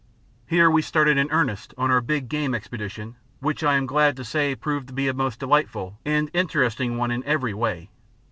[0.47, 4.23] Here we started in earnest on our big game expedition, which I am glad to
[4.25, 7.91] say proved to be a most delightful and interesting one in every way.